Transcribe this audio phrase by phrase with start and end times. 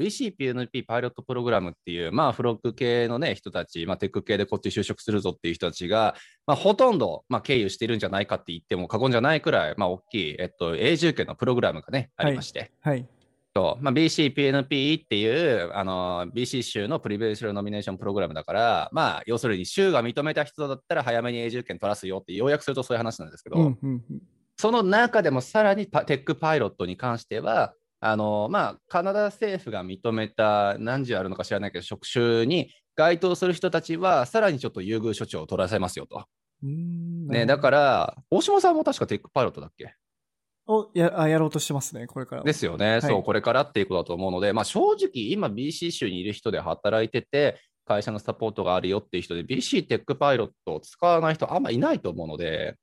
[0.00, 6.14] BCPNP パイロットプログラムっていう、まあ、フロック系のね、人たち、まあ、テック系でこっち就職するぞっていう人たちが、
[6.46, 12.72] まあ、ほとんど、まあ、経由してるんじゃないかって言っても過言じゃないくらい、まあ、大きい、えっと、永住権のプログラムがね、ありまして。
[12.80, 12.98] はい。
[12.98, 13.08] はい
[13.56, 24.22] とまあ、BCPNP っていうあの BC 州のプリベーションノミネーションプログラムだから、まあ、要するに州が認めた人だったら早めに永住権取らすよって要約するとそういう話なんですけど、うんうんうん、
[24.58, 27.72] その中でもさらにテックパイロットに関しては、
[28.08, 36.24] あのまあ、カナダ政府が認めた何時あるのか知らないけど、職種に該当する人たちは、さらにちょっと優遇処置を取らせますよと。
[36.62, 39.94] ね、だから、大島さんも確かテックパイロットだっけ？
[40.68, 42.42] をややろうとしてますね、これから。
[42.42, 52.76] ですよね、はい、そう、これからっていうことだと思うので、まあ、正直、今、BC 州にいる人で働いてて、会社のサポートがあるよっていう人で、BC テックパイロットを使わない人、あんまいないと思うので。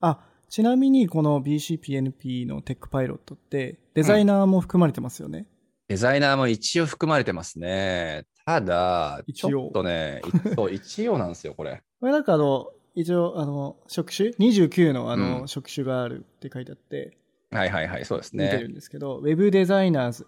[0.00, 0.18] あ
[0.50, 5.38] ちなみに、この BCPNP のテックパイロットって、デザイナーも含まれてますよね？
[5.38, 5.46] うん、
[5.86, 8.26] デザイナーも一応含まれてますね。
[8.44, 10.20] ただ、ちょっとね、
[10.72, 11.80] 一応なんですよ、これ。
[12.00, 17.16] これなんかあの、一応、あの、職種 ?29 のあの、うん、職種があるって書いてあって、
[17.52, 18.46] はいはいはい、そうですね。
[18.46, 20.26] 見てるんですけど、Web デザイナーズ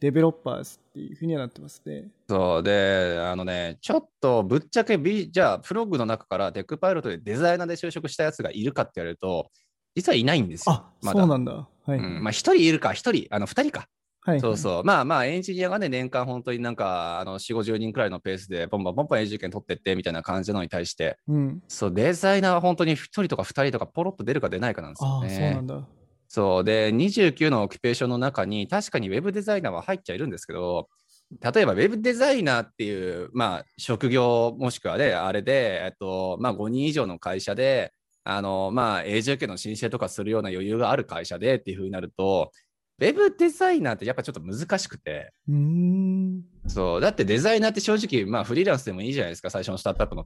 [0.00, 2.08] デベロッパーズっていうふうにはなってますね。
[2.28, 9.50] そうで、あのね、ちょっとぶっちゃけ、B、じゃあ、プログの中からテックパイロットでデザイナーで就職したやつがいるかって言われると、
[9.94, 10.72] 実はいないんですよ。
[10.72, 11.68] あ、ま、そうなんだ。
[11.84, 11.98] はい。
[11.98, 13.88] うん、まあ、一人いるか、一人、あの、二人か。
[14.22, 14.84] はい、そうそう。
[14.84, 25.26] まあまあ、エンジニアがね、年間本当になんか、あの、4、50人くらいのペースで、ポンポンポンポンエンジニア取ってってみたいな感じなのに対して、うん、そう、デザイナーは本当に1人とか2人とかポロッと出るか出ないかなんですよね。
[25.26, 25.99] あそうなんだ。
[26.32, 26.64] そう。
[26.64, 30.88] で、29のオキュペーションの中に、確かにウェブデザイナーは入っちゃいるんですけど、
[31.40, 37.92] 例えばウェブデザイナーっていう、まあ、職業もしくはね、あれで、えっとまあ、5人以上の会社で、
[38.22, 42.52] あのまあ、永住権の申請とかするような余裕がある会社でっていうふうになると、
[43.00, 45.32] ウェブデザイナーってやっぱちょっと難しくて。
[46.66, 50.24] そうだってデザイナーって正直、まあ、フリーランスでもいいじゃないですか、最初のスタートアップの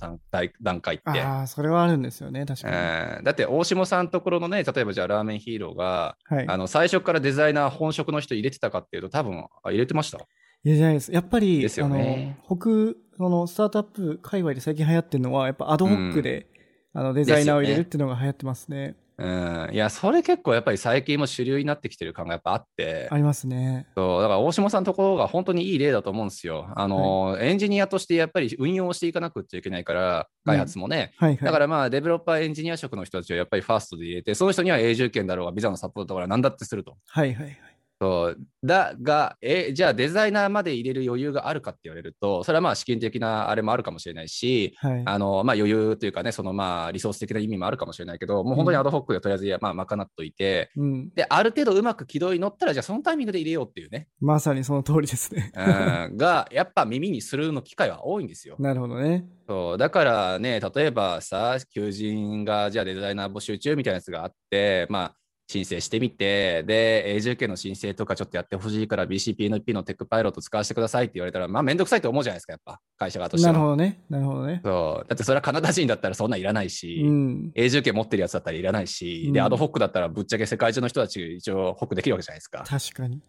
[0.60, 1.20] 段階って。
[1.20, 2.74] ああ、それはあるんですよね、確かに。
[2.76, 10.18] えー、だって大下さんところのね、例えばじゃあラーメンヒーローが、はい、あの最初からデザイナー本職の人入れてたかっていうと、多分あ入れてました？
[10.18, 11.12] 入れてないです。
[11.12, 16.48] やっぱり、ですよね、あの北そのスタートアップ界隈で最近流行ってるのは、やっぱアドホックで、
[16.94, 18.96] うん、あのデザイナーを入れるっていうのが流行ってますね。
[19.16, 23.08] うん、いや、それ結構やっぱり最近も主流になってきてる感がやっぱあって。
[23.10, 23.86] ありますね。
[23.94, 26.68] そう、だから大島さんのところが本当にいい例だと思うんですよ。
[26.74, 31.12] あの、はい、エンジニアとしてやっぱり運用していかなくちゃいけないから、開発もね。
[31.20, 36.96] うんはいはい、だからまあ、デベロッパーエンジニア職の人たちをやっぱりファーストで入れて、その人には永住権だろうが、ビザのサポートから何だってすると。
[37.06, 37.73] はいはいはい。
[38.04, 54.08] そうだが、え、じゃあデザイナーまで入れる余裕があるかって言われると、それはまあ資金的なあれもあるかもしれないし、はい、あのまあ、余裕というかね、そのまあリソース的な意味もあるかもしれないけど、もう本当に ad hoc でとりあえずまあ賄っといて、うん、で、ある程度うまく軌道に乗ったら、じゃあそのタイミングで入れようっていうね。
[54.20, 55.52] まさにその通りですね。
[55.56, 58.56] うん、が、やっぱ耳にするの機会は多いんですよ。
[58.58, 59.24] なるほどね。
[59.46, 65.16] そうだからね、例えばさ、求人がじゃあデザイナー募集中みたいなやつがあって、まあ、
[65.46, 73.52] 申請してみて、で、永住権の申請とかちょっとやってほしいから BCPNP のテックパイロット使わせてくださいって言われたら、まあめんどくさいと思うじゃないですか、やっぱ、会社側としては。
[73.52, 74.00] なるほどね。
[74.08, 74.60] なるほどね。
[74.64, 75.08] そう。
[75.08, 82.64] だってそれはカナダ人だったらそんないらないし、うん、永住権持ってるやつだったらいらないし、うん、で、アドホックだったらぶっちゃけ世界中の人たち一応ホックできるわけじゃないですか。
[82.66, 83.20] 確かに。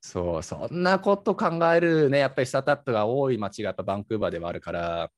[0.00, 5.10] そう、そんなこと考えるね、やっぱりスタートアップが多い街がやっぱバンクーバーではあるから、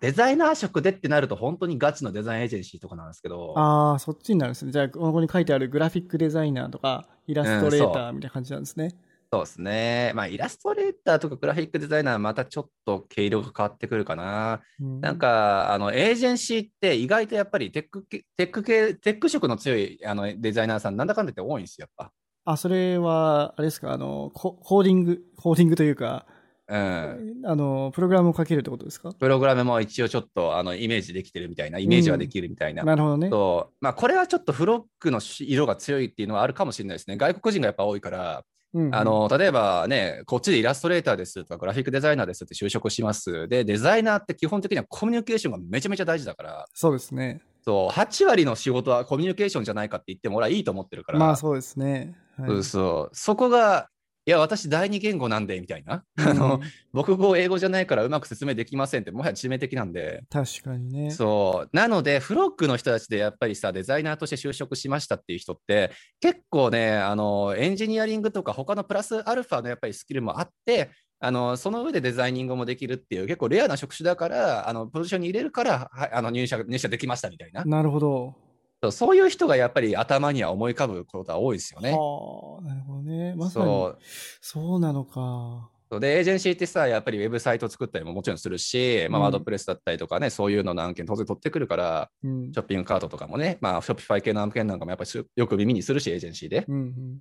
[0.00, 3.54] デザイナー職でってなると本当にガチのデザインエージェンシーとかなんですけど。
[3.56, 4.72] ああ、そっちになるんですね。
[4.72, 8.86] じゃあ、ここに書いてあるグラフィックデザイナーとか、イラストレーターみたいな感じなんですね。
[8.86, 8.92] うん、
[9.32, 10.12] そうですね。
[10.14, 14.62] まあ、イラストレーターとかグラフィックデザイナーはまたちょっと毛色が変わってくるかな。
[14.80, 22.12] うん、なんか、あの、エージェンシーって意外とやっぱりテックテック系、テック色の強いあのデザイナーさん、なんだかんだって多いんですよ、やっぱ。
[22.50, 26.26] あ、それは、あれですか、あの、コーディング、コーディングというか、
[26.70, 29.12] うん、あのプログラムを書けるってことですか？
[29.12, 32.82] プログラムも一応ちょっとあのイメージできてるみたいな、イメージはできるみたいな。
[32.82, 33.30] うん、なるほどね。
[33.30, 37.16] とまあ、これはちょっとフロックの色が強いっていうのはあるかもしれないですね。
[37.16, 38.44] 外国人がやっぱ多いから、
[38.74, 43.48] うんうん、あの例えばね、こっちでイラストレーターですとか、グラフィックデザイナーですって就職します。
[43.48, 46.66] で、デザイナーって基本的にはコミュニケーションがめちゃめちゃ大事だから。
[46.74, 47.40] そうですね。
[47.64, 51.18] そう8割の仕事はコミュニケーションじゃないかって言っても俺はいいと思ってるから。
[51.18, 52.14] まあそうですね。
[52.38, 53.16] はい、そうそう。
[53.16, 53.88] そこが
[54.28, 56.04] いや、私第二言語なんで、みたいな。
[56.18, 56.60] あの、
[56.92, 60.22] 僕語英語じゃないからうまく説明できませんって、もはや致命的なんで。
[60.28, 61.10] 確かにね。
[61.12, 61.70] そう。
[61.74, 70.90] なので、フロックの人たちでやっぱりさ、デザイナーとして就職しましたっていう人って、結構ね、あの、エンジニアリングとか他のプラスアルファのやっぱりスキルもあって、
[71.20, 77.64] あのその上でデザイニングもできるっていう結構レアな職種だからあのポジションに入れるからはあの入社入社できましたみたいな。
[77.64, 78.47] なるほど。
[78.90, 81.90] そういう人がやっぱり頭には思い浮かぶことは多いですよね。
[81.90, 83.34] はあ、なるほどね。
[83.36, 83.98] まさにそう
[84.40, 85.70] そうなのか。
[85.98, 96.64] で、エージェンシーってさ、やっぱりウェブサイト作ったりももちろんするし、まあ、ワードプレスだったりとかね、そういうのの案件当然取ってくるから、うん、ショッピングカートとかもね、まあ、ショッピファイ系の案件なんかもやっぱりよく耳にするし、エージェンシーで。
[96.68, 97.18] うんうん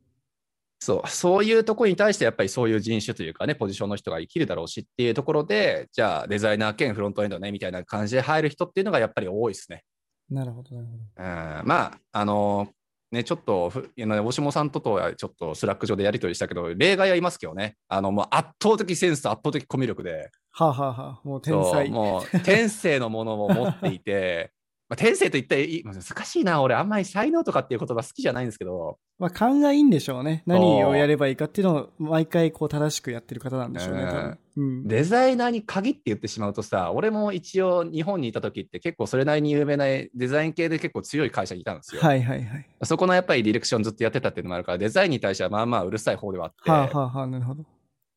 [0.80, 9.84] そう、そういうところに対してやっぱりそういう人種というかね、ポジションの人が生きるだろうしっていうところで、じゃあデザイナー兼フロントエンドね、みたいな感じで入る人っていうのがやっぱり多いですね。
[10.30, 11.04] なるほど、なるほど。
[11.18, 12.70] うん、まあ、あの
[13.12, 21.90] ね、ちょっと、大下さんととはちょっと Slack 上でやり取りしたけど、例外はいますけどね、あのもう圧倒的センスと圧倒的コミュ力で、はあ、はあはあ、もう天才。
[21.90, 24.52] もう天性のものを持っていて、
[24.90, 28.98] まあ、天性と言ったら難しいな、俺、あんまり才能とかっていう言葉好きじゃないんですけど。
[29.20, 30.44] まあ、勘がいいんでしょうね。
[30.46, 42.02] 何をやればいいかっていうのを毎回こう正しくやってる方なんでしょうね、うん、デザイナーに限って言ってしまうとさ、俺も一応日本にいた時って結構それなりに有名なデザイン系で結構強い会社にいたんですよ。
[42.02, 42.68] はいはいはい。
[42.84, 46.72] そこのやっぱりディレクションずっとやってたっていうのもあるから、デザインに対してはまあまあうるさい方ではあって。
[46.72, 47.64] はあはあはあ、なるほど。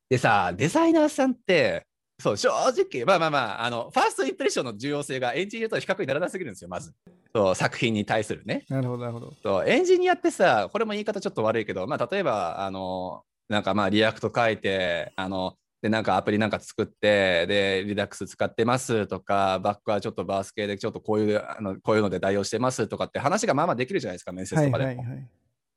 [0.09, 1.87] でさ、デザイナーさんって、
[2.21, 6.93] そう、正直、まあまあまあ、あの、ファーストインプレッションの重要性がエンジニアと比較にならなすぎるんですよ、まず。
[7.35, 8.65] そう、作品に対するね。
[8.69, 9.35] なるほど、なるほど。
[9.43, 24.89] そう、エンジニアってさ、これも言い方ちょっと悪いけど、まあ、例えば、あの、なんかまあ、 React 書いて、あの、で、なんかアプリなんか作って、で、 Redux 使ってますとか、バックはちょっと BaaS 系でちょっとこういう、あのこういうので代用してますとかって話がまあまあできるじゃないですか、面接とかでも。
[24.89, 25.29] はいはいはい、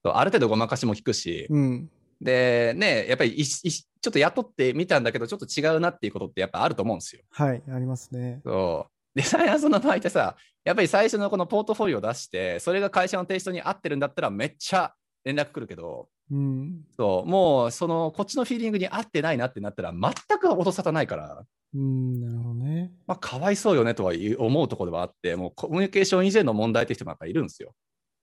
[0.04, 1.90] ある程度ごまかしも聞くし、うん、
[2.22, 7.22] で、ね、やっぱりちょっと雇ってみたんだけど、ちょっと違うなっていうことってやっぱあると思うんですよ。
[7.32, 8.42] はい、ありますね。
[8.44, 8.92] そう。
[9.16, 14.94] デザイナーズの場合ってさ、やっぱり最初のこのポートフォリオを出して、それが会社のテイストに合ってるんだったらめっちゃ
[15.24, 21.44] 連絡来るけど、うん、そうもうそのこっちのフィーリングに合ってないなってなったら全く音沙汰ないから。
[21.76, 22.92] うん、なるほどね。
[23.08, 27.74] まあ、かわいそうよねとは思うところではあって、もうコミュニケーション以前の問題って人もやっぱいるんですよ。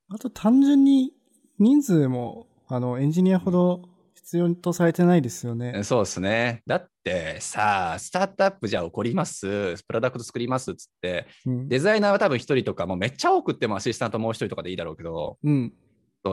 [0.09, 1.13] あと単純に
[1.59, 3.83] 人数もあのエンジニアほど
[4.15, 5.83] 必要とされてないですよね。
[5.83, 6.63] そうですね。
[6.67, 10.71] だってさ、スタートアップじゃ起こります、プロダクト作ります？
[10.71, 15.73] っつって、うん、デザイナーは多分1人とか、もうめっちゃ多くってもアシスタントもう1人とかでいいだろうけど、うん、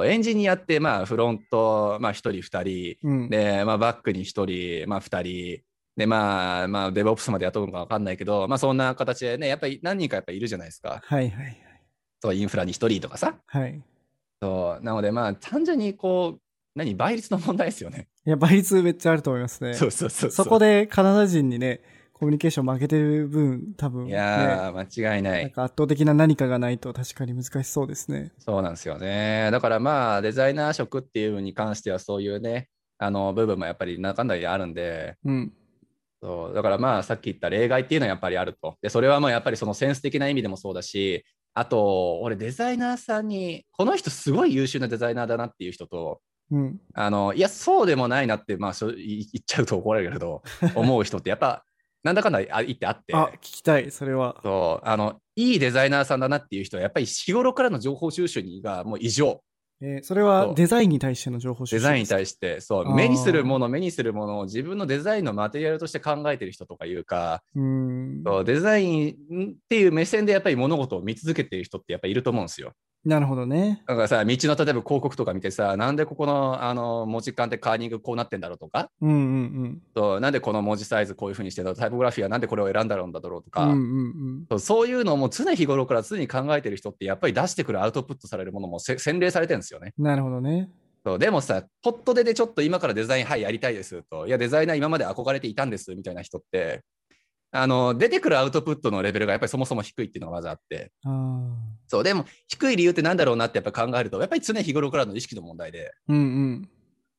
[0.06, 5.22] エンジニアってまあフロント、まあ、1人、2人、うん、で、まあ、バックに1人、まあ、2
[5.58, 5.64] 人。
[5.96, 11.02] で、まあ、まあ、デブオプスまで雇うのか分かんないけど、まあ、そんな形でね、やっぱり何人かやっぱいるじゃないですか。
[11.04, 11.58] はいはいはい。
[12.22, 13.34] そう、インフラに1人とかさ。
[13.48, 13.82] はい。
[14.42, 16.42] そう、なので、まあ、単純にこう、
[16.76, 18.08] 何倍率の問題ですよね。
[18.26, 19.74] いや、倍率めっちゃあると思いますね。
[19.74, 21.82] そうそうそうそこでカナダ人にね、
[22.14, 25.44] コミュニケーション負けてる分、多分、ね、いやー、間違いない。
[25.44, 28.32] なんか圧倒的な何かがないと確かに難しそうですね。
[28.38, 29.50] そうなんですよね。
[29.52, 32.70] だからまあ、デザイナー職っていうのに関してはそういうね、
[33.00, 35.54] あの、部分もやっぱり中んだりあるんで、うん。
[36.22, 38.78] そうだからまあさっき言った例外っていうのはやっぱりあると。
[38.82, 41.26] でそれはまあやっぱりそのセンス的な意味でもそうだし
[41.58, 48.94] あと俺デザイナーさんにこの人すごい優秀なデザイナーだなっていう人とうん、あのいやそうでもないなって、まあ、言っ
[49.46, 50.44] ちゃうと怒られるけど
[50.76, 51.66] 思う人ってやっぱ
[52.04, 53.14] なんだかんだ言ってあって。
[53.14, 54.40] あ聞きたいそれは。
[54.42, 59.42] そうあのいいデザイナーさんだなっていう人はやっぱり日頃からの情報収集がもう異常
[59.80, 68.24] えー、それはデザインに対しての情報収集デザインに対して、そう、目にするもの、目にするものを自分のデザインのマテリアルとして考えてる人とかいうか、うん。
[68.26, 68.44] そう。
[68.44, 72.74] デザインっていう目線でやっぱり物事を見続けている人ってやっぱりいると思うんですよ。
[73.06, 73.84] なるほどね。
[73.88, 79.20] だからさ、道の例えば広告とか見てさ、なんでここのあの文字間ってカーニングこうなってんだろうとか、うんうんう
[79.66, 89.94] ん、そうなんでこの文字サイズこういうふうにしてるのタイポグラフィーはなんでこれを選んだろうんだろうとか、うんうんうん、そういうのをもう常日頃から常に考えてる人ってやっぱり出してくるアウトプットされるものも洗練されてるんですよね。
[89.98, 90.70] なるほどね。
[91.06, 96.84] そうでもさ、ポットででちょっと今からデザイン、はい、やりたいですと、いや、デザイナー今まで憧れていたんですみたいな人って、
[97.58, 100.92] あの出てくるアウトプットのレベルがやっぱりそもそも低いっていうのがまずあって。
[101.88, 106.70] そうでも低い理由ってなんだろうなってやっぱ考えるとやっぱり常日頃からの意識の問題で、うんうん、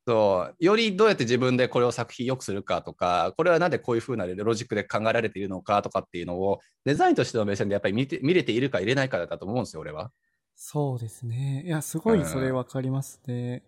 [0.06, 10.10] そうよりどうやって自分でこれを作品良くするかとかこれはなんでこういうふうなロジックで考えられているのかとかっていうのをデザインとしての目線でやっぱり見て見れているか入れないかだと思うんですよ俺は。
[10.54, 11.62] そうですね。
[11.66, 13.62] いやすごいそれ分かりますね。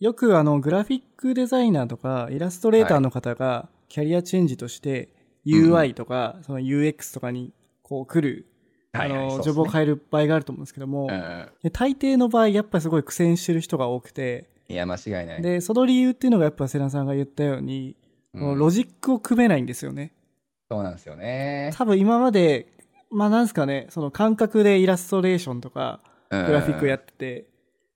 [0.00, 5.13] よくあのグラフィックデザイナーとかイラストレーターの方がキャリアチェンジとして、
[5.46, 8.46] UI とか、その UX とかにこう来る、
[8.92, 11.08] あの、ジョブを変える場合があると思うんですけども、
[11.72, 15.42] 大抵の場合、やっぱりすごい苦戦してる人が多くて、いや、間違いない。
[15.42, 17.96] で、その理由っていうのがやっぱセナさんが言ったように、
[18.32, 20.12] ロジックを組めないんですよね。
[20.70, 21.70] そうなんですよね。
[21.74, 22.68] 多分今まで、
[23.10, 27.46] まあなんですかね、その感覚でイラストレーションとか、ググラフィックやってて、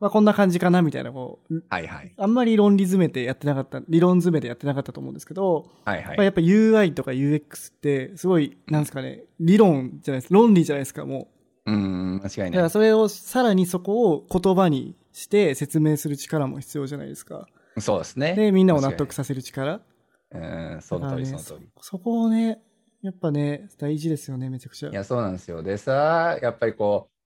[0.01, 2.15] まあこんな感じかなみたいな、こう、はいはい。
[2.17, 6.17] あんまり論理詰めてやってなかった、理論詰めてやってなかったと思うんですけど、はいはい。
[6.17, 11.29] まあやっぱ UI とか UX って、すごい、なんですかね、理論じゃないです論理じゃないですか、も
[11.67, 11.73] う。
[11.73, 12.63] うん、間違いだかない。
[12.63, 17.49] らそれを、さらにそこを言葉にして説明する力も必要じゃないですか。
[17.79, 18.35] そうですね。
[18.35, 19.81] で、みんなを納得させる力。
[20.31, 21.69] うん、その通り、ねの通り。
[21.81, 22.61] そこをね、
[23.03, 24.91] やっぱね、大事ですよね、めちゃくちゃ。
[24.91, 25.63] いや、そうなんですよ。
[25.63, 27.18] でさ、やっぱりこう、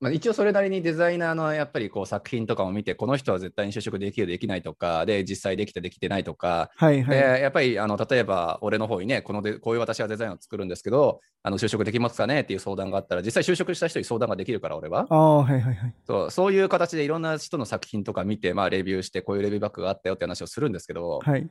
[0.00, 7.18] まあ、一応それなりにデザイナーのやっぱりこう作品とかを見て、この人は絶対に就職できる、できないとか、で、実際できた、できてないとか、はいはい。
[7.18, 15.06] でやっぱりあの例えば俺の方にねこので、こういう私はデザインを作るんですけど、あの就職できますかねっていう相談があったら、実際就職した人に相談ができるから、俺は。
[15.10, 15.94] ああ、はいはいはい。
[16.06, 21.46] そうそういう形でいろんな人の作品とか見て、まあ、レビューして、こういうレビューバックがあったよって話をするんですけど、はい。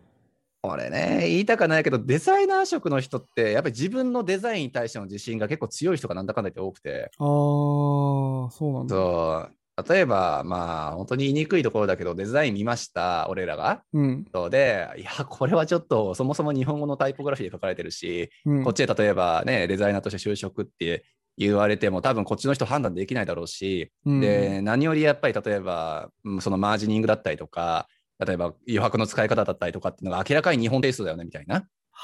[0.61, 8.95] これね、言いたくないけど、デザイナー職の人って、やっぱり自分のデザインに対しての自信が結構強い人がなんだかんだ言って多くて、ああ、そうなんだ。
[8.95, 13.83] そう例えば、まあ、本当に言いにくいところだけど、デザイン見ました、俺らが。
[13.93, 14.25] うん。
[14.33, 18.63] そうで、いや、これはちょっと、そもそも日本語のタイポグラフィーで書かれてるし、うん。
[18.63, 21.05] こっちで例えばね、デザイナーとして就職って
[21.37, 27.87] 言われても、多分こっちの人判断できないだろうし、うん、で、何よりやっぱり例えば、うんそのマージニングだったりとか、
[28.25, 31.55] 例えば余白の使い方だったりとかっていうのが明らかに日本テイストだよねみたいな。
[31.55, 31.63] あ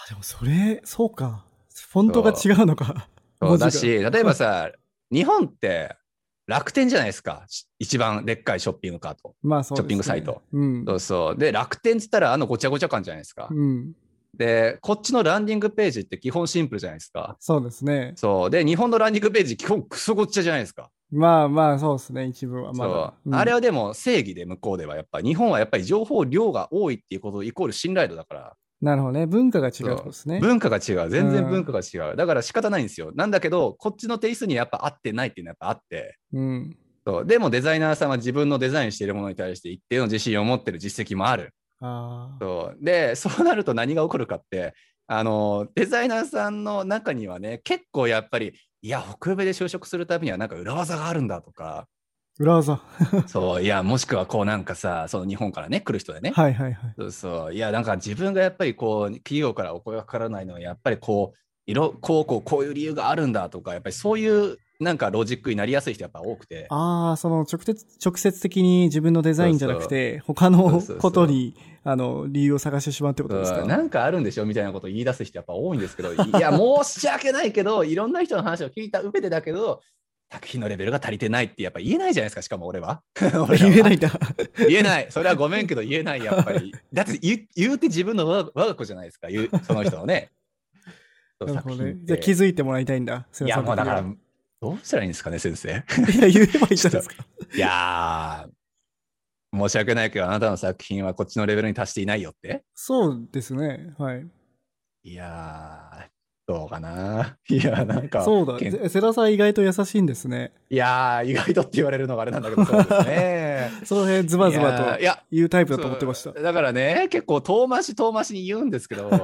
[0.10, 1.46] でもそれ、そうか。
[1.92, 3.10] フォントが違うのか。
[3.42, 4.72] そうだし、例えばさ、
[5.12, 5.96] 日本って
[6.48, 7.44] 楽天じゃないですか。
[7.48, 9.36] し一番でっかいショッピングカート。
[9.42, 9.80] まあそうね。
[9.80, 10.42] ショッピングサイト。
[10.54, 10.86] うん。
[10.86, 11.38] そうそう。
[11.38, 13.50] で、楽天って言ったらあのごちゃごちゃ感じゃないですか。
[13.52, 13.94] うん。
[14.38, 17.38] で、こっちのランディングページって基本シンプルじゃないですか。
[17.40, 18.14] そうですね。
[18.16, 18.50] そう。
[18.50, 20.92] で、日本のランディングページ基本クソごっちゃじゃないですか。
[21.12, 22.26] まあまあ、そうですね。
[22.26, 22.94] 一部はまだ。
[22.94, 29.26] そう、うんあれはでも正義で向こうではやっぱ日本はやっぱり情報量が多いっていうことイコール信頼度だから、なるほどね。
[29.26, 30.40] 文化が違うですね。
[30.40, 31.10] 文化が違う。
[31.10, 32.16] 全然文化が違う。
[32.16, 33.12] だから仕方ないんですよ。
[33.16, 36.18] なんだけど、こっちのテイストにやっぱ合ってないっていうのはやっぱあって。
[36.34, 36.78] うん。
[37.08, 41.54] そうでもデザイナーさんは自分のデザインしているものに対して一定の自信を持ってる実績もある。
[41.80, 42.38] ああ。
[42.40, 44.74] そうで、そうなると何が起こるかって、
[45.08, 48.54] あの、デザイナーさんの中にはね、結構やっぱり、
[48.86, 51.88] いや、北米で就職するためにはなんか裏技があるんだとか、
[52.38, 52.80] 裏技。
[53.26, 56.34] そう、いや、もしくはこうなんかさ、その日本からね、来る人でね。
[56.36, 56.94] はいはいはい。
[56.96, 57.54] そうそう。
[57.56, 66.68] いや、なんか自分がやっぱりこう、企業からお声がかからないのは、やっぱりこう、いろ、こう、こう、こういう理由があるんだとか、やっぱりそういうなんかロジックになりやすい人やっぱ多くて。
[66.70, 71.56] ああ、その直接、直接的に自分のデザインじゃなくて、他のことに、
[71.88, 73.62] あの、理由を探してしまうってことですか？
[73.62, 76.52] うんなんかあるんでしょみたいなことを言い出す人やっぱ多いんですけど、いや、
[76.84, 79.82] 申し訳ないけど、いろんな人の話を聞いた上でだけど、
[80.32, 83.04] 作品のレベルが足りてないってやっぱ言えないじゃないですか、しかも俺は。
[83.48, 84.10] 俺言えないんだ。
[84.68, 85.08] 言えない。
[85.12, 86.74] それはごめんけど言えない、やっぱり。
[86.92, 90.32] だって言う言うて自分の我が子じゃないですか、言うその人のね。
[91.40, 93.28] そうなるほどねじゃあ気づいてもらいたいんだ。
[93.42, 94.04] いや、もうだからい、
[94.62, 95.70] どうしたらいいんですかね、先生。
[95.70, 95.84] や、
[96.28, 97.16] 言えばいいじゃないですか。
[97.54, 98.55] いやー、
[99.56, 102.64] 申し訳ないけど、あなたの作品はこっちのレベルに達していないよって。
[102.74, 103.94] そうですね。
[103.98, 104.28] はい。
[105.04, 106.16] いやー、
[106.48, 107.38] どうかな。
[107.50, 108.60] いや、なんか、そうだ。
[108.60, 110.54] 世良さん意外と優しいんですね。
[110.70, 113.72] いやー、意外とって言われるのがあれなんだけど、そうですね。
[113.84, 116.32] その辺ズバズバといや、言うタイプだと思ってました。
[116.32, 119.20] だからね、結構遠回し遠回しに言うんですけど、 伝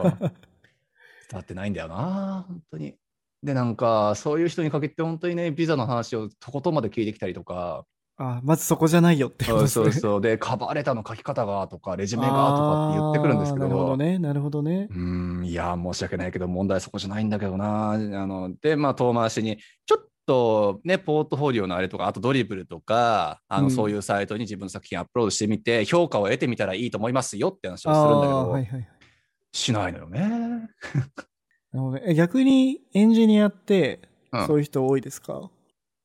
[1.33, 2.95] わってないんだよな、本当に。
[3.43, 7.85] で、なんか、そういう人に限って本当にね、ビザの話をとことんまで聞いてきたりとか、
[8.23, 10.01] あまずそこじゃないよってことそうですね。
[10.01, 14.19] そうそう、で、カバーレターの書き方がとか、レジュメがとかって言ってくるんですけど、なるほどね。
[14.19, 14.87] なるほどね。
[14.91, 17.93] うーん、いや、申し訳ないけど、問題はそこじゃないんだけどな。
[17.93, 28.87] あので、まあ、遠回しに、ちょっとね、ポートフォリオのあれとか、あとドリブルとか、あの、うんそういうサイトに自分の作品アップロードしてみて、評価を得てみたらいいと思いますよって話をするんだけど、はいはい。
[29.53, 30.69] しないのよね。
[32.15, 34.01] 逆にエンジニアって
[34.33, 35.49] うんそういう人多いですか、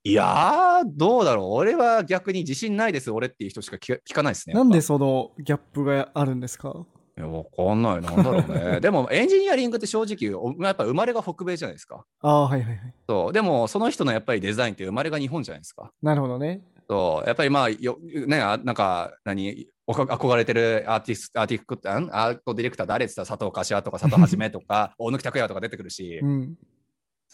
[0.08, 1.46] いやー、どうだろう。
[1.54, 4.54] 俺は逆に自信ないです、俺っていう人しか聞かないですね。
[4.54, 6.70] なんでそのギャップがあるんですか？
[6.70, 6.76] ぱ
[7.18, 8.00] いや、わかんない。
[8.00, 8.78] なんだろうね。
[8.80, 12.04] でも、エンジニアリングって正直、おやっぱ生まれが北米じゃないですか。
[12.20, 12.94] ああ、はいはいはい。
[13.08, 13.32] そう。
[13.32, 15.90] でも、その人のやっぱりデザインって生まれが日本じゃないですか。
[16.02, 16.60] なるほどね。
[16.88, 17.98] そう、やっぱりまあ、よ
[18.28, 26.56] ね、あなんか、何、おか憧れてるアーティスト、アーティクアートディレクター誰って言ったら佐藤柏とか佐藤はじめとか、 大貫拓也とか出てくるし、うん。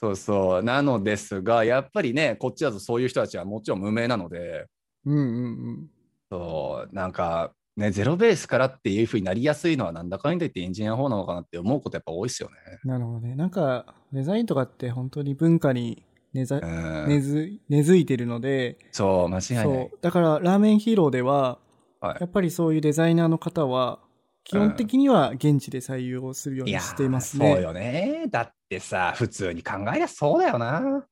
[0.02, 4.66] そうそう、なのですが、やっぱりね、こっちだとそういう人たちはもちろん無名なので、
[5.04, 5.26] うんうんう
[5.74, 5.90] ん。
[6.28, 12.56] そう、なんか、ね、ゼロベースからっていうふうになりやすいのはなんだかんだ言ってエンジニアの方なのかなって思うことやっぱ多いですよね。
[12.84, 13.36] なるほどね。
[13.36, 19.64] なんか、デザインとかって本当に文化に根ざ、うん、根付いてるので、そう、間違いない。
[19.64, 19.98] そう。
[20.00, 21.58] だから、ラーメンヒーローでは、
[22.00, 24.00] はいやっぱりそういうデザイナーの方は、
[24.44, 27.54] 基本的には現地で採用するようにしていますね。
[27.54, 28.24] そうよね。
[28.30, 31.06] だってさ、普通に考えりゃそうだよな。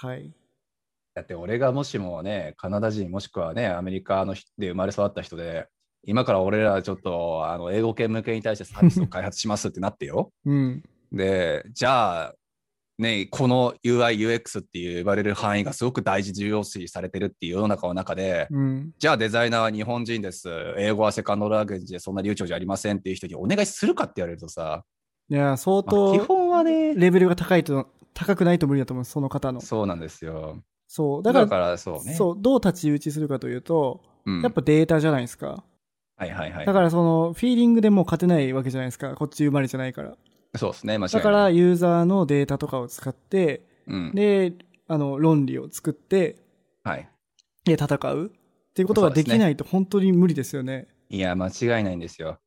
[0.00, 0.32] はい。
[1.14, 5.68] だって俺がもしもね、カナダ人もしくはね、アメリカの人で生まれ育った人で、
[6.06, 10.32] 今から俺らちょっとあの英語圏向けに対してサービスを開発しますってなってよ。
[10.44, 10.82] うん。
[11.12, 12.34] で、じゃあ、
[12.98, 18.92] ね、この UI、UX っていう呼ばれる範囲がすごく大事、重要視されてるっていう世の中の中で、うん。
[18.98, 20.48] じゃあデザイナーは日本人です。
[20.78, 24.84] 英語はセカンドランゲージでそんな流暢じゃありませんっていう人にお願いするかって言われるとさ、
[25.28, 29.60] いや、相まあ基当本はね、レベルが高いと、高くないと無理だと思う、その方の。
[29.60, 30.62] そうなんですよ。
[30.86, 31.22] そう。
[31.22, 32.14] だから、だからそうね。
[32.14, 35.64] そう、どう立ち打ちするかというと、うんやっぱデータじゃないですか。
[36.16, 36.66] はいはいはい。
[36.66, 39.14] だからその、フィーリングでもう勝てないわけじゃないですか。
[39.14, 40.16] こっち生まれじゃないから。
[40.56, 41.22] そうですね、間違いない。
[41.22, 44.54] だから、ユーザーのデータとかを使って、うん、で、
[44.88, 46.36] あの、論理を作って、
[46.82, 47.08] はい。
[47.64, 50.88] で、戦うっていうことができないと本当に無理ですよね。
[51.08, 52.38] いや、間違いないんですよ。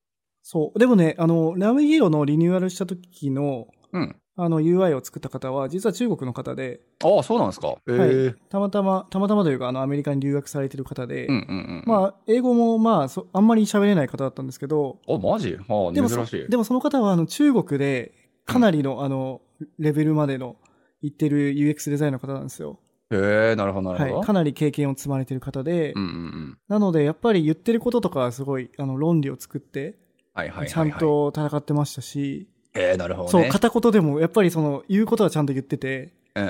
[0.44, 0.80] そう。
[0.80, 4.16] でもね、あの、ラムヒーローのリニューアルした時の、うん。
[4.40, 7.70] あの、UI を作った方は、実は中国の方で、ああ、そうなんですか。
[7.70, 11.84] はいたまたま、たまたまというか、あの、アメリカに留学されてる方で、うんうんうん。
[11.88, 15.58] まあ、英語も、まあそ、あんまり喋れない方だったんですけど、あ、マジ？
[15.68, 16.50] はあ、でもそ珍しい。
[16.50, 18.14] でもその方は、あの、中国で、
[18.46, 19.42] かなりの、あの、
[19.80, 20.56] レベルまでの、
[21.02, 22.80] 行ってる UX デザインの方なんですよ。
[23.10, 24.18] へえ、なるほど、なるほど。
[24.18, 24.26] はい。
[24.26, 26.58] かなり経験を積まれてる方で、うんうんうん。
[26.68, 29.98] なので、やっぱり言ってることとかはすごい、あの、論理を作って、
[30.34, 30.70] はいはいはい、はい。
[30.70, 30.92] ちゃん。
[31.00, 33.50] と戦ってましたし、へえ、なるほどそう、ね。
[33.50, 36.42] 片言でも、やっぱりその、言うことはちゃんと言ってて、う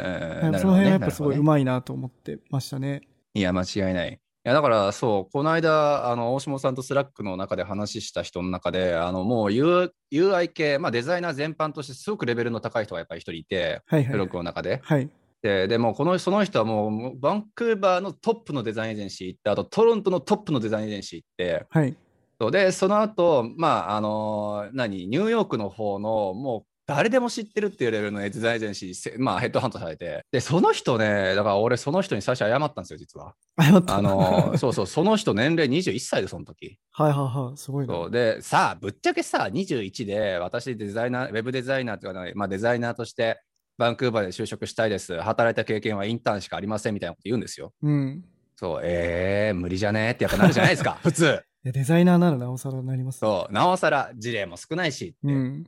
[0.49, 3.01] んねその辺はやっぱすごい上手いなと思ってましたね。
[3.33, 4.13] いや、間違いない。
[4.13, 14.79] いや、だから、そう、この間、あの、大下さんと Slack の中で話した人の中で、あの、もう UI 系、まあ、デザイナー全般としてすごくレベルの高い人がやっぱり一人いて、はいはいブロックの中で。
[14.83, 15.09] はい。
[15.41, 21.95] で、でもこの、その人はもうもう、バンクーバーのトップのデザインエージェンシー行って、あとトロントのトップのデザインエージェンシー行って、はい。
[22.39, 33.33] そうで、その後、まあ、あの何、ニューヨークの方の、もう、誰でも知ってるっていうレベルのデザインエージェンシーせ、まあ、ヘッドハントされて、で、その人ね、だから俺、その人に最初謝ったんですよ、実は。
[33.59, 33.97] 謝った。
[33.97, 36.79] あのそうそう、その人、年齢21歳で、その時。
[36.91, 37.57] はいはいはい。
[37.57, 43.41] すごいで、さあ、ぶっちゃけさ、21で、私、デザイナー、ウェブデザイナーというか、まあ、デザイナーとして、
[43.77, 45.19] バンクーバーで就職したいです。
[45.19, 47.73] 働いた経験はインターンしかありませんみたいなこと言うんですよ。
[47.83, 48.23] うん。
[48.55, 51.43] そう、えー、無理じゃねってやっぱなるじゃないですか、普通。
[51.63, 53.19] いやデザイナーならなおさらなります。
[53.19, 55.15] そう、なおさら事例も少ないしって。
[55.23, 55.65] うん。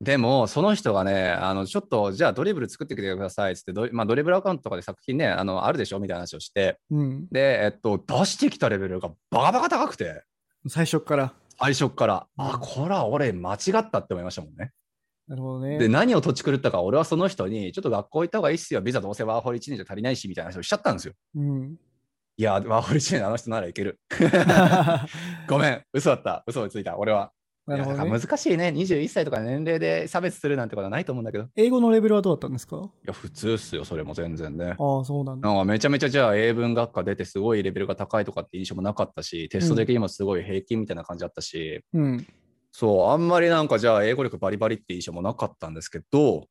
[0.00, 7.28] でも、その人がね、あのちょっと、じゃあドリブル作ってきてくださいっつってドリ、まあ、ドリブルアカウントとかで作品ね、あのあるでしょみたいな話をして、うん。
[7.30, 10.22] で、えっと、出してきたレベルがバカバカ高くて、
[10.68, 11.34] 最初っから。
[11.58, 14.72] 最初っから、うんあ、これは俺間違ったって思いましたもんね。
[15.28, 15.78] なるほどね。
[15.78, 21.14] で、何を土地狂ったか、俺はその人に、ちょっと学校行った方がいいっすよ、ビザどうせワーホリ1年じゃ足りないし、みたいな話をしちゃったんですよ。
[21.36, 21.76] うん。
[22.40, 24.00] いや、ワーホリ1年のあの人ならいける。
[25.46, 27.32] ごめん、嘘だった、嘘をついた、俺は。
[27.66, 28.18] なるほどね。
[28.18, 31.44] 難しいね、21歳とか年齢で差別するなんてことはないと思うんだけど。
[31.44, 32.80] い英語のレベルはどうだったんですか？
[33.04, 34.74] や、普通っすよ、それも全然ね。
[34.78, 35.48] ああ、そうなんだ。
[35.50, 42.26] なんかめちゃめちゃじゃあ英文学科出てすごいレベルが高いとかって印象もなかったし、テスト的にもすごい平均みたいな感じだったし、うん。
[42.72, 46.46] そう、あんまりなんかじゃあ英語力バリバリって印象もなかったんですけど、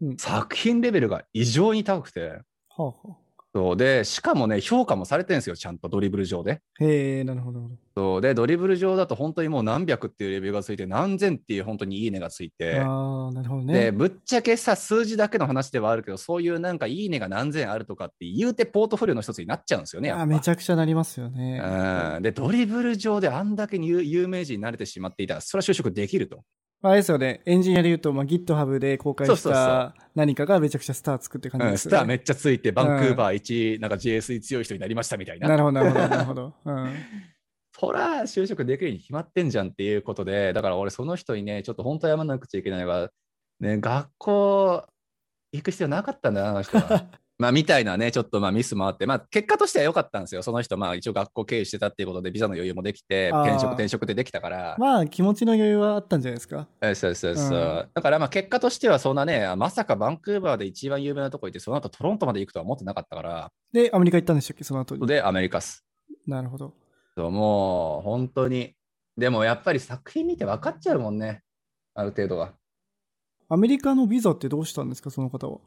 [0.00, 2.42] うん作品レベルが異常に高くて、は
[2.78, 3.23] あはあ。
[3.54, 6.60] そうで、しかもね、評価もされてるんですよ、ちゃんとドリブル上で。
[6.80, 7.70] へえ、なるほど。
[7.96, 13.92] そうで、ドリブル上だと本当にもう何百っていうレベルがついて、何千っていう本当にいいねがついて、ああ、なるほどで、ね。
[13.92, 21.62] ぶっちゃけさ、数字だけの話ではあるけど、そういうなんかいいねが何千あるとかって言うてポートフォリオの一つになっちゃうんですよね、やっぱあめちゃくちゃなりますよね。
[22.16, 26.42] うんで、ドリブル上であんだけ有有名人になれてしまっていたら、それは就職できると。
[26.86, 27.40] あれですよね。
[27.46, 31.96] エンジニアで言うと、まあ、GitHub で公開した何かがめちゃくちゃスター作って感じうん、ですよね。
[31.96, 35.48] スターめっちゃついて、バンクーバー一、なんか JS に強い人になりましたみたいな。
[35.48, 36.54] なるほど、なるほど、なるほど。
[36.62, 36.94] うん。
[37.72, 43.08] そら、就職できるに決まってんじゃんっていうことで、だから俺、その人にね、ちょっと本当謝らなくちゃいけないのが、
[43.60, 44.86] ね、学校
[45.52, 47.06] 行く必要なかったんだな、あの人は。
[47.36, 50.42] まあ、みたいなね、ちょっとまあミスもあって、まあ、結果としては良かったんですよ。
[50.42, 56.68] その人、まあ、一応学校経由してたっていうことで、ビザの余裕もできて、転職、転職でできたから、まあ、気持ちの余裕はあったんじゃないですか？
[56.80, 65.04] そうそうそうそう、うんだからまあ結果としてはそんなね、まさかバンクーバーで一番有名なとこ行って、その後トロントまで行くとは思ってなかったから、で、アメリカ行ったんでしたっけ、その後に。
[65.06, 65.84] で、アメリカっす。
[66.26, 66.72] なるほど。
[67.16, 68.74] そうもう本当に。
[69.16, 71.42] でもやっぱり作品見て分かっちゃうもんね、
[71.94, 72.52] ある程度は。
[73.48, 75.58] アメリカのビザってどうしたんですか、その方は。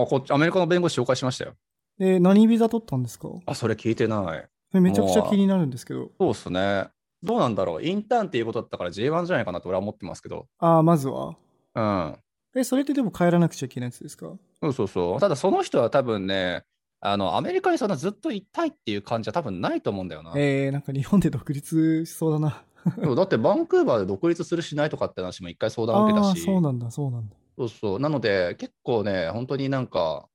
[0.00, 1.54] あこっちアメリカの弁護士紹介しましたよ。
[1.98, 3.28] で、何ビザ取ったんですか？
[3.46, 4.36] あ、それ聞いてな
[4.72, 4.78] い。
[4.80, 6.10] めちゃくちゃ気になるんですけど。
[6.18, 6.88] そうっすね。
[7.22, 7.82] どうなんだろう。
[7.82, 10.46] インターンっていうことだったから J1 じゃないかなと俺は思ってますけど。
[10.58, 11.36] ああ、まずは。
[11.74, 12.16] うん。
[12.54, 14.32] え、それってでも帰らなくちゃいけないやつですか？
[14.62, 15.20] そうそうそう。
[15.20, 16.64] ただその人は多分ね、
[17.00, 20.32] あの、アメリカにそんなずっといたいっていう感じは多分ないと思うんだよな。
[20.36, 22.62] えー、なんか日本で独立しそうだな。
[23.16, 26.42] だってバンクーバーで独立するしないとかって話も一回相談を受けたああ、し。
[26.42, 27.34] そうなんだ、そうなんだ。
[27.58, 28.00] そうそう。
[28.00, 30.28] なので、結構ね、本当になんか、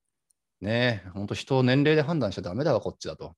[0.59, 3.35] ね、本当人を年齢で判断しちゃダメだわ、こっちだと。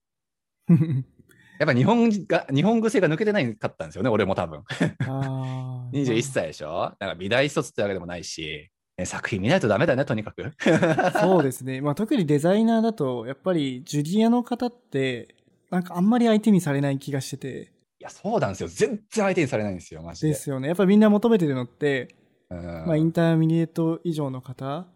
[1.58, 4.62] やっぱ日本が、日本癖が抜けてないかったんですよね、俺も多分。
[5.06, 6.92] あー 21歳でしょ？
[6.98, 10.52] なんか美大卒ってわけでもないし、ね作品見ないとダメだね、とにかく。
[11.20, 11.80] そうですね。
[11.80, 15.34] まあ特にデザイナーだと、やっぱりジュニアの方って、
[15.70, 18.68] なんかあんまり相手にされない気がしてて、いや、そうなんですよ。
[18.68, 20.28] 全然相手にされないんですよ、マジで。
[20.28, 20.68] ですよね。
[20.68, 24.86] やっぱりみんな求めてるのって、うんまあインターミネート以上の方、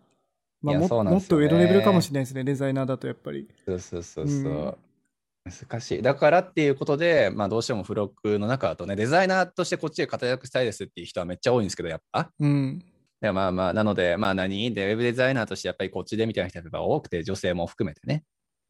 [0.61, 3.49] まあもっと上のレベルかもしれないですね、デザイナーだとやっぱり。
[3.67, 4.37] そうそうそうそう。
[4.37, 4.75] うん
[5.45, 6.03] 難しい。
[6.03, 12.31] だからっていうことで、まあどうしても付録の中だとね、デザイナーとしてこっちで活躍したいですっていう人はめっちゃ多いんですけど、やっぱ。
[12.39, 12.85] うん。
[13.23, 14.75] いやまあまあ、なので、まあ何？
[14.75, 18.25] で、ウェブデザイナーとしてやっぱりこっちでみたいな人が多くて、女性も含めてね。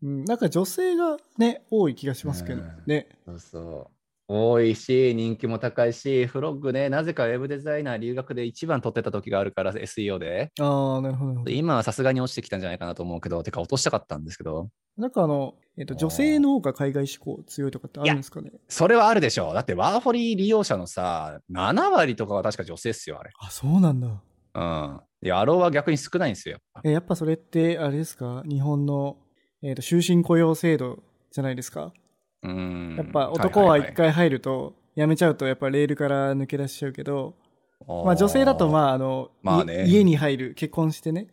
[0.05, 3.09] うん、なんか女性がね、多い気がしますけどうんね。
[3.27, 3.98] そうそう。
[4.31, 10.53] 多いし、人気も高いし、フロッグね、なぜかウェブデザイナー留学で一番取ってた時があるから、SEO で。
[10.61, 11.51] ああ、なるほど。
[11.51, 18.51] 今はさすがに落ちてきたんじゃないかなと思うけど、てか落としたかったんですけど、なんかあの、えっ、と、女性の方が海外志向強いとかってあるんですかね？
[18.69, 19.55] それはあるでしょう。
[19.55, 23.31] だってワーホリ利用者のさ、7割とかは確か女性っすよ、あれ。
[23.41, 24.09] あ、そうなんだ。
[24.55, 25.01] うん。
[25.23, 26.55] で、アローは逆に少ないんですよ。
[26.55, 28.43] やっぱえ、やっぱそれって、あれですか？
[28.47, 29.17] 日本の、
[29.63, 30.99] えっ、と、終身雇用制度
[31.31, 31.85] じゃないですか？
[31.85, 31.93] うん。
[32.43, 33.85] やっぱ男はいい。
[33.85, 37.35] い一回入ると、辞めちゃうとやっぱレールから抜け出しちゃうけど、
[37.87, 39.87] はいまあ女性だとあまああの、まあね。
[39.87, 41.29] い家に入る、結婚してね、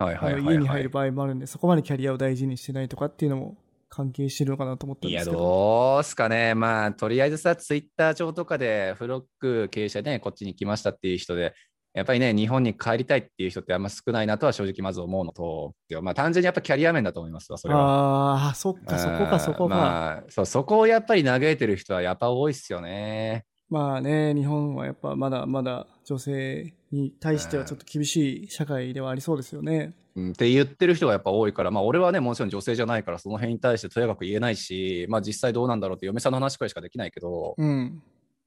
[0.00, 3.56] ー、はいはいはいはい、家に入る場合もあるんで、そこまでキャリアを大事にしてないとかっていうのも
[3.88, 5.42] 関係してるのかなと思ったんいや、ですけど。
[5.42, 6.54] どうすかね。
[6.54, 11.54] まあ、とりあえずさ、ツイッター上とかで、フロック経営者で、ね、こっちに来ましたっていう人で、
[11.94, 18.34] やっぱりね、日本に帰りたいっていう人ってあんま少ないなとは正直まず思うのと、まあ、単純にやっぱキャリア面だと思いますわ、それは。
[18.34, 19.74] ああ、そっか、そこか、そこか。
[19.74, 23.44] まあ、そう、そこをやっぱり嘆いてる人はやっぱ多いっすよね。
[23.70, 29.94] まあね、日本はやっぱまだまだ女性に対してはちょっと厳しい社会ではありそうですよね。
[30.16, 38.02] うん、って言ってる人がやっぱ多いから、まあ、俺はね、もちろん女性じゃないから、その辺に対してとやかく言えないし、まあ、実際どうなんだろうって嫁さんの話くらいしかできないけど、うん。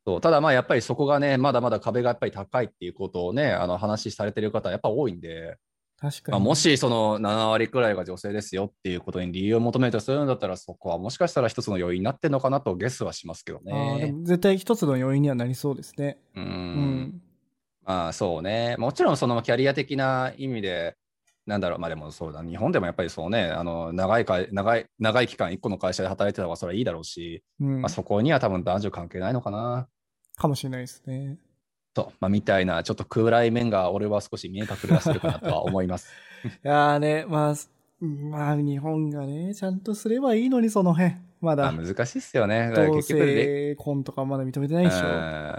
[0.07, 5.57] そうただまあやっぱりそこがね、まだまだ壁がやっぱり高いっていうことをね、あの話されてる方はやっぱ多いんで、
[6.01, 6.39] まあ、確かに。
[6.45, 14.13] もしその7割くらいが女性ですよっていうことに理由を求めるとするんだったら、そこはもしかしたら一つの要因になってるのかなとゲスはしますけどね。
[14.13, 16.17] も絶対一つの要因にはなりそうですね。
[16.35, 16.39] う。
[16.39, 17.21] うんん。
[17.83, 18.77] まあそうね。
[18.77, 20.95] もちろんそのキャリア的な意味で、
[21.47, 29.87] なんだろう、まあでもそうだ、日本でもやっぱりそうね、あの長いか長い長い期間、一個の会社で働いてた方がそれはいいだろうし、うんまあ、そこには多分男女関係ないのかな。
[30.37, 31.37] かもしれないですね。
[31.93, 36.13] と、まあ、みたいな、ちょっと暗い面が俺は少し見え隠れはするかなとは思います。
[36.45, 37.55] いやーね、まあ、
[38.05, 41.15] まあ日本がね、ちゃんとすればいいのに、その辺。
[41.41, 42.69] まだ、まあ難しいっすよね。
[42.69, 45.05] だから同結局で、性婚とかまだ認めてないでしょ。
[45.05, 45.11] うん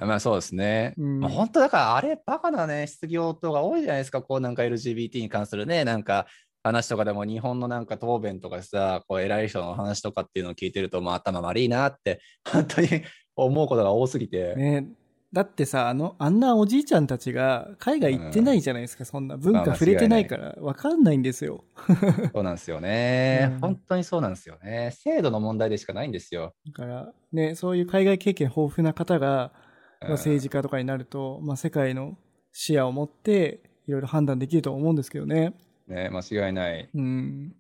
[0.09, 0.95] まあそうですね。
[0.97, 4.23] うんまあ、本当だからあれ、バカなね、質疑応答が多いじゃないですか。
[4.23, 6.27] こうなんか LGBT に関するね、なんか
[6.63, 12.89] 話とかでも日本のなんか答弁とかさ、こう偉い人の話とかっていうのを聞いてると、もう頭悪いなって、 本当に
[13.37, 14.55] 思うことが多すぎて。
[14.55, 14.89] ね
[15.31, 19.37] だってさ、あの、あんなおじいちゃんたちが海外行ってないじゃないですか、そんな。
[19.37, 21.65] 文まあ化触れてないから、わかんないんですよ。
[22.33, 24.91] そうなんですよね、うん本当にそうなんですよね。
[24.95, 26.55] 制度の問題でしかないんですよ。
[26.67, 29.53] だから、ね、そういう海外経験豊富な方が、
[30.01, 32.17] うんまあ、政治家とかになると、まあ、世界の
[32.53, 35.55] 視野を持って、いろいろ判断できると思うんですけどね。
[35.89, 36.89] ね、間違いない。
[36.95, 37.55] うん。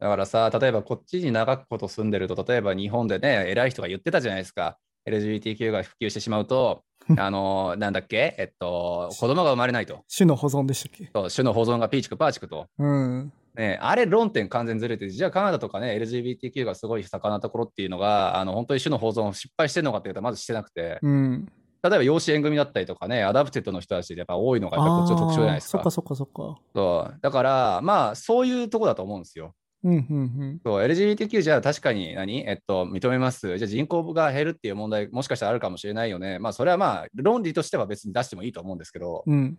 [0.00, 4.78] だからさ、例えばこっちに長くこと住んでると、例えば日本でね、偉い人が言ってたじゃないですか。
[5.06, 6.82] LGBTQ が普及してしまうと、
[7.16, 10.04] あの、なんだっけ、えっと、子供が生まれないと。
[10.14, 11.10] 種の保存でしたっけ？
[11.14, 12.66] そう種の保存がピーチクパーチクと。
[12.78, 13.32] うん。
[13.54, 21.48] ね、あれ論点完全ずれてて、じゃあカナダとかね、LGBTQ がすごい盛んなところっていうのが、あの本当に種の保存を失敗してるのかっていうと、まずしてなくて、うん。
[21.82, 25.90] 例えば養子縁組だったりとかね、 adopted の人たちでやっぱ多いのがやっぱこっちの特徴じゃないですかそっか。
[25.90, 26.60] そっかそっか。
[26.74, 29.54] そうだから、まあ、そういうとこだと思うんですよ。
[29.84, 33.58] うん、うん、そう LGBTQ じゃあ確かに何、えっと、認めます。
[33.58, 36.38] じゃあ人口が減るっていう問題、もしかしたらあるかもしれないよね。
[36.40, 39.34] まあ、それはまあ、論理としては別に出してもいいと思うんですけど、うん。
[39.34, 39.58] うん。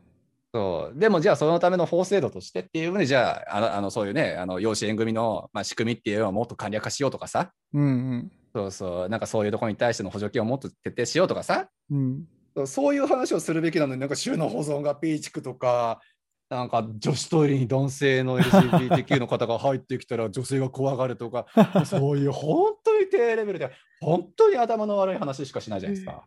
[0.53, 8.31] そうでもじゃあそのための法制度としてっていうので、じゃあ、あのあのそういうね、あの養子縁組の、まあ、仕組みっていうのをもっと簡略化しようとかさ、うん、うん。
[8.53, 12.27] そうそう、なんかそういうところに対しての補助金をもっと徹底しようとかさ、うん。
[12.65, 16.01] そういう話をするべきなのに、なんか州の保存がピーチクとか、
[16.49, 21.45] なんか女子トイレに男性の LGBTQ の方が入ってきたら女性が怖がるとか、
[21.85, 23.71] そういう本当に低レベルで、
[24.01, 26.25] 本当に頭の悪い話しかしないじゃないですか。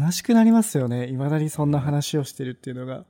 [0.00, 1.08] 悲しくなりますよね。
[1.08, 3.04] いまだにそんな話をしてるっていうのが。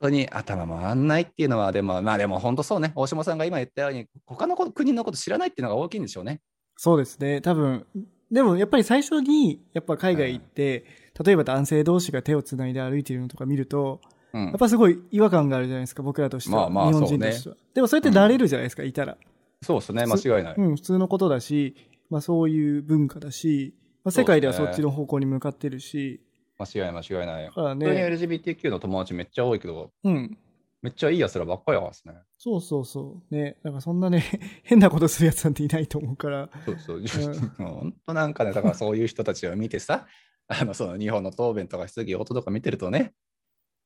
[0.00, 6.40] 当に頭回んないっていうのは、でも、まあでも本当そうね、大島さんが今言ったように、他の国のこと知らないっていうのが大きいんでしょうね。
[6.76, 7.40] そうですね。
[7.40, 7.86] 多分、
[8.30, 10.84] でもやっぱり最初に、やっぱ海外行って、
[11.24, 14.00] 例えば男性同士が手をつないで歩いてるのとか見ると、
[14.32, 16.68] うんやっぱすごい違和感があるじゃないですか、僕らとしては。
[16.68, 17.56] まあまあ日本人としては。
[17.72, 19.16] でもそれって慣れるじゃないですか、いたら。
[19.62, 20.54] そうですね、間違いない。
[20.58, 21.74] うん、普通のことだし、
[22.10, 23.74] まあそういう文化だし、
[24.04, 26.20] まあ、世界ではそっちの方向に向かってるし、
[26.58, 27.52] 間違いない、間違いないだ。
[27.52, 30.38] から本当にね、LGBTQ の友達めっちゃ多いけど、うん。
[30.82, 32.14] めっちゃいい奴らばっかりやですね。
[32.38, 33.34] そうそうそう。
[33.34, 34.22] ね、なんかそんなね、
[34.62, 36.48] 変なことするやつなんていないと思うから。
[36.64, 37.02] そうそう。
[37.58, 40.06] 本当なんかね、だからそういう人たちを見てさ、
[40.48, 43.12] あの、その日本の答弁とか質疑応答とか見てるとね、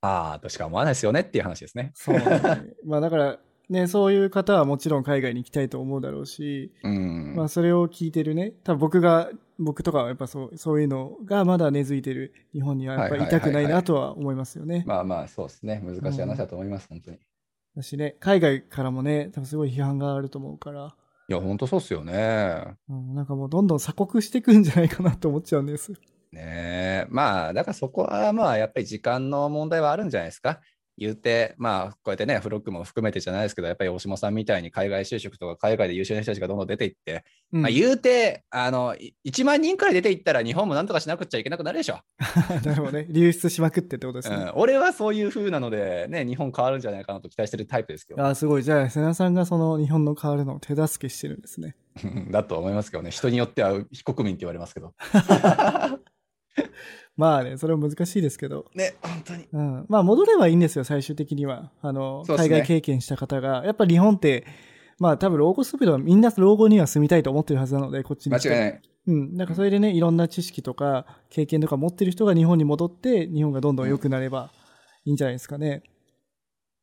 [0.02, 1.92] ああとしか思わないですよねっていう話ですね。
[1.94, 2.24] そう、ね。
[2.86, 7.34] まあだから、ね、そういう方はもちろん海外に行きたいと思うだろうし、うん。
[7.36, 14.84] まあそれを聞いてるね、多分僕が、僕とかはやっぱそう、そういうのがまだ根付いてる日本にはやっぱりいたくないなとは思いますよね。
[14.86, 15.82] まあまあ、そうですね。
[15.84, 17.18] 難しい話だと思います、本当に。
[17.18, 17.20] い
[17.76, 20.94] だしね、海外からもね、多分すごい批判があると思うから、
[21.30, 22.76] や、本当そうっすよね。
[22.88, 25.94] うん、なんかもうどんどん鎖国していくんじゃないかなと思っちゃうんです。
[26.32, 27.06] ねえ。
[27.08, 30.60] まあ、だからそこはまあ、やっぱり時間の問題はあるんじゃないですか。
[31.00, 42.00] 言うて、まあ、こうやってね、フロックも含めてじゃないですけど、やっぱり大島さんみたいに海外就職とか海外で優秀な人たちがどんどん出ていって、うんまあ、言うて、あの、い1万人くらい出ていったら日本もなんとかしなくちゃいけなくなるでしょ。
[42.66, 43.06] なるほどね。
[43.08, 44.36] 流出しまくってってことですね。
[44.36, 48.62] うん、俺はそういう風なので、ね、日本変わるんじゃないかなと期待してるタイプですけど、ああ、すごい。
[48.62, 51.76] じゃあ、瀬名さんがその日本の変わるのを手助けしてるんですね。
[52.30, 54.92] だと思いますけどね、人によっては非国民って言われますけど。
[57.20, 58.64] まあね、それは難しいですけど。
[58.74, 59.46] ね、本当に。
[59.52, 59.86] うん。
[59.90, 61.70] まあ、戻ればいいんですよ、最終的には。
[61.82, 63.62] あの、ね海外経験した方が。
[63.66, 64.46] やっぱ日本って、
[64.98, 68.34] まあ多分老後スピードはみんな老後には住みたいと思ってるはずなので、こっちに。
[68.34, 68.80] 間違いない。
[69.06, 69.34] うん。
[69.34, 74.50] なんかそれでね、いろんな知識とか経験とか持ってる人が日本に戻って、日本がどんどん良くなれば
[75.04, 75.82] いいんじゃないですかね。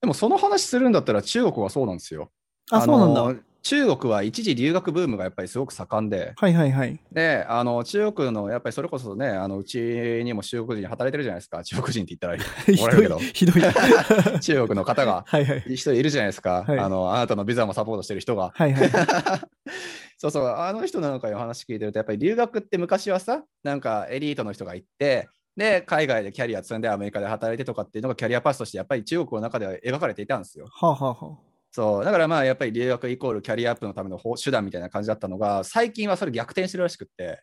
[0.02, 2.30] でもその話するんだったら中国はそうなんですよ。
[2.69, 3.41] あ、そうなんだ。
[3.76, 7.00] の中国は一時留学ブームがやっぱりすごく盛んで、はいはいはい。
[7.12, 13.62] で、あの中国のやっぱりそれこそね、あのうちにも中国人働いてるじゃないですか、中国人って言ったらいいひ 怒られるけどひどい。
[13.62, 15.64] は 中国の方がいはい。
[15.68, 18.52] 一人いるじゃないですか、はいあの、あなたのビザもサポートしてる人が。
[18.56, 18.90] はいはい。
[20.20, 30.68] そうそう、あの人なんかの話聞いてると、やっぱり留学って昔はさ、なんかエリートの人が行って、で、海外でキャリア積んでアメリカで働いてとかっていうのがキャリアパスとしてやっぱり中国の中では描かれていたんですよ。
[30.72, 31.47] はあ、はあはあ、
[31.78, 37.40] そう、だからまあやっぱり留学イコールキャリアアップのための方手段みたいな感じだったのが、最近はそれ逆転してるらしくって。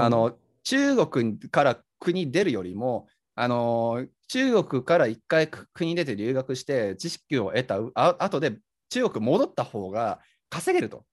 [0.00, 3.06] あの、中国から国出るよりも、
[3.36, 8.58] あの、中国から一回国出て留学して知識を得たあ後で
[8.90, 10.18] 中国戻った方が
[10.50, 11.04] 稼げると。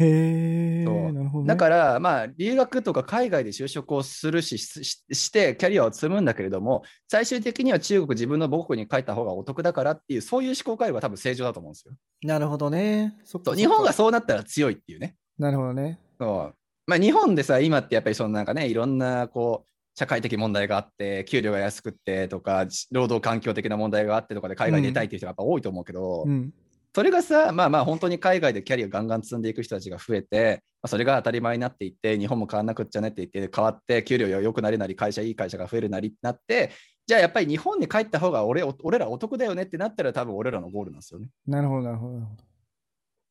[0.00, 1.48] へえ、そうなるほど、ね。
[1.48, 11.94] だから、まあ、留学とか海外で就職をするしして、キャリアを積むんだけれども、最終的には中国、自分の母国に帰った方がお得だからっていう、そういう思考回路が多分正常だと思うんですよ。
[12.22, 13.14] なるほどね。
[13.24, 15.16] そっか日本がそうなったら強いっていうね。
[15.38, 15.98] なるほどね。
[16.18, 16.54] そう
[16.86, 26.52] まあ、日本でさ、今ってやっぱりそのなんかね、いろんなこう社会的問題があって、給料が安くってとか、労働環境的な問題があってとかで海外に出たいっていう人がやっぱ多いと思うけど、うん。
[26.94, 36.72] それがさ、まあまあ本当に海外でキャリアガンガン積んでいく人たちが増えて、まあ、それが当たり前になっていって、日本も変わんなくっちゃねって言って、変わって、給料が良くなるなり、会社いい会社が増えるなりってなって、
[37.06, 41.28] じゃあやっぱり日本に帰った方が俺俺らお得だよねってなったら、多分俺らのゴールなんですよね。
[41.46, 42.42] なるほど、なるほど、なるほど。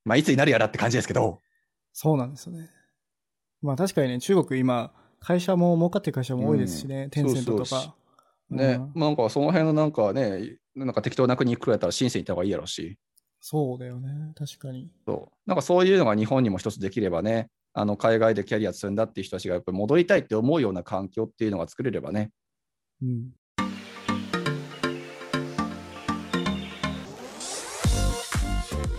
[0.06, 1.40] まあいつになるやらって感じですけど、
[1.92, 2.70] そうなんですよね。
[3.62, 7.96] まあ確かにね、中国今、会社も儲かってる会社も多いですしね、うんテンセントとそうそうか。
[8.50, 12.98] ね、うんなんかその辺のなんかね、なんか適当な国行くらいだったら深セン行った方がいいやろうし、
[13.42, 14.90] そうだよね、確かに。
[15.08, 22.32] そうなんかそういうのが日本にも一つできればね、あの海外でキャリア積んだっていう人たちがやっぱり戻りたいって思うような環境っていうのが作れればね、
[23.02, 23.32] うん。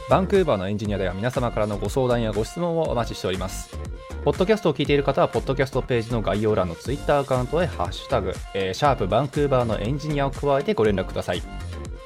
[0.09, 3.79] バンクーバーのエンジニアでは皆様からのご相談やご質問をお待ちしております。
[4.25, 11.43] ポッドキャストを聞いている方は、ポッドキャストページの概要欄のツイッターアカウントへハッシュタグ、えーシャープバンクーバーのエンジニアを加えてご連絡ください。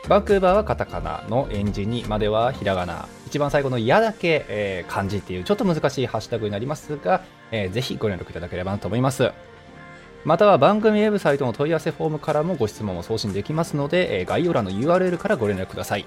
[0.09, 3.09] バンクーバーはカタカナのエンジニまではひらがな。
[3.27, 9.33] 一番最後のやだけ、えー漢字っていうちょっと難しいハッシュタグになりますが、えーぜひご連絡いただければなと思います。
[10.25, 16.05] または番組ウェブサイトの問い合わせフォームからもご質問を送信できますので、えー概要欄の URL からご連絡ください。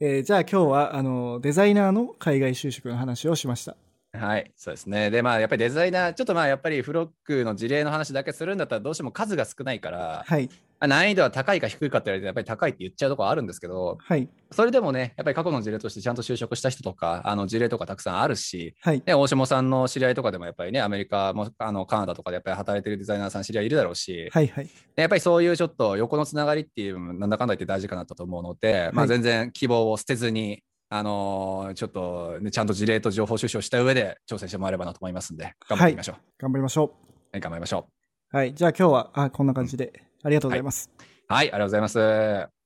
[0.00, 3.76] えーじゃあ今日は、あの、デザイナーの海外就職の話をしました。
[4.14, 5.10] はい、そうですね。
[5.10, 10.50] で、まあ、やっぱりデザイナー、ちょっとまあ、やっぱりフロックの事例の話だけするんだったら、どうしても数が少ないから、はい。
[10.88, 14.28] 難易度は高いか低いかって言われて、やっぱり高いって言っちゃうところあるんですけど、はい。
[14.50, 19.02] それでもね、やっぱり過去の事例としてちゃんと就職した人とか、あの事例とかたくさんあるし、はい。
[19.06, 24.46] ね、大下さんの知り合いとかでもやっぱりね、アメリカもあのカナダとかでやっぱり働いてるデザイナーさん知り合いいるだろうし、はい。
[24.48, 24.68] はい。
[24.96, 36.16] やっぱりそういうちょっと横のつながりっていうなんだかんだ言って大事かなと思うので、まあ、はい全然希望を捨てずに、あのーちょっと、ね、ちゃんと事例と情報収集をした上で挑戦してもらえればなと思いますんで、頑張っていきましょう。
[36.38, 36.94] 頑張りましょ
[37.32, 38.36] はい、頑張りましょう。
[38.36, 38.36] う。
[38.36, 38.54] はい。
[38.54, 40.90] じゃあ今日は、あ、こんな感じで、ありがとうございます。
[41.28, 42.61] はい、ありがとうございます。